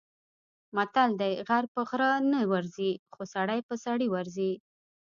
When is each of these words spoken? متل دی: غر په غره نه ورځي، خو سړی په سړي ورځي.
متل 0.75 1.09
دی: 1.21 1.33
غر 1.47 1.63
په 1.73 1.81
غره 1.89 2.11
نه 2.31 2.41
ورځي، 2.51 2.91
خو 3.13 3.21
سړی 3.33 3.59
په 3.67 3.75
سړي 3.85 4.07
ورځي. 4.15 4.51